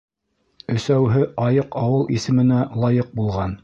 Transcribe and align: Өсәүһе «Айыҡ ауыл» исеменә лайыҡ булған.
Өсәүһе 0.77 1.21
«Айыҡ 1.45 1.79
ауыл» 1.85 2.13
исеменә 2.19 2.67
лайыҡ 2.87 3.19
булған. 3.23 3.59